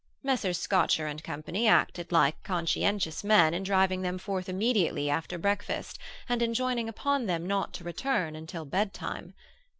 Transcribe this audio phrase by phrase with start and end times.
[0.23, 0.57] Messrs.
[0.57, 1.43] Scotcher and Co.
[1.67, 7.45] acted like conscientious men in driving them forth immediately after breakfast, and enjoining upon them
[7.45, 9.35] not to return until bedtime.